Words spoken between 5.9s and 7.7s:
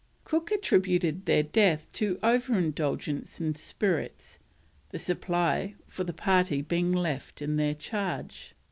the party being left in